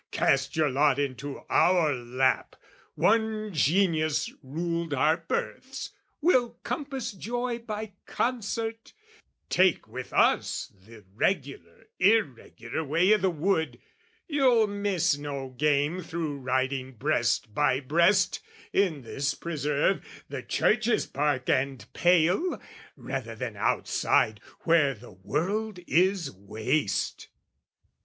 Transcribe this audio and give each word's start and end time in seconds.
Cast 0.09 0.55
your 0.55 0.71
lot 0.71 0.97
"Into 0.97 1.41
our 1.47 1.93
lap, 1.93 2.55
one 2.95 3.53
genius 3.53 4.31
ruled 4.41 4.95
our 4.95 5.17
births, 5.17 5.91
"We'll 6.21 6.53
compass 6.63 7.11
joy 7.11 7.59
by 7.59 7.93
concert; 8.07 8.93
take 9.47 9.87
with 9.87 10.11
us 10.11 10.73
"The 10.87 11.05
regular 11.13 11.85
irregular 11.99 12.83
way 12.83 13.13
i' 13.13 13.17
the 13.17 13.29
wood; 13.29 13.77
"You'll 14.27 14.65
miss 14.65 15.19
no 15.19 15.49
game 15.49 16.01
through 16.01 16.39
riding 16.39 16.93
breast 16.93 17.53
by 17.53 17.79
breast, 17.79 18.39
"In 18.73 19.03
this 19.03 19.35
preserve, 19.35 20.03
the 20.27 20.41
Church's 20.41 21.05
park 21.05 21.47
and 21.47 21.85
pale, 21.93 22.59
"Rather 22.95 23.35
than 23.35 23.55
outside 23.55 24.41
where 24.61 24.95
the 24.95 25.11
world 25.11 25.79
is 25.87 26.31
waste!" 26.31 27.27